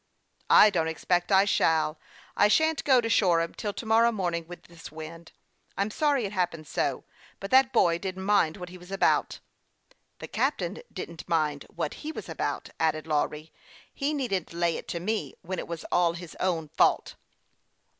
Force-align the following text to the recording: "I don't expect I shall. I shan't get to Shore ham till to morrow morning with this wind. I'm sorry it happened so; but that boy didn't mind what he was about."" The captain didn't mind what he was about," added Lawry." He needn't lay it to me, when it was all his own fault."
"I 0.63 0.71
don't 0.71 0.87
expect 0.87 1.31
I 1.31 1.45
shall. 1.45 1.99
I 2.35 2.47
shan't 2.47 2.83
get 2.83 3.01
to 3.01 3.07
Shore 3.07 3.39
ham 3.39 3.53
till 3.53 3.71
to 3.71 3.85
morrow 3.85 4.11
morning 4.11 4.47
with 4.47 4.63
this 4.63 4.91
wind. 4.91 5.31
I'm 5.77 5.91
sorry 5.91 6.25
it 6.25 6.31
happened 6.31 6.65
so; 6.67 7.03
but 7.39 7.51
that 7.51 7.71
boy 7.71 7.99
didn't 7.99 8.23
mind 8.25 8.57
what 8.57 8.69
he 8.69 8.79
was 8.79 8.91
about."" 8.91 9.37
The 10.17 10.27
captain 10.27 10.79
didn't 10.91 11.29
mind 11.29 11.67
what 11.69 11.93
he 12.01 12.11
was 12.11 12.27
about," 12.27 12.71
added 12.79 13.05
Lawry." 13.05 13.53
He 14.01 14.11
needn't 14.11 14.53
lay 14.53 14.75
it 14.75 14.87
to 14.87 14.99
me, 14.99 15.35
when 15.43 15.59
it 15.59 15.67
was 15.67 15.85
all 15.91 16.13
his 16.13 16.35
own 16.39 16.69
fault." 16.69 17.13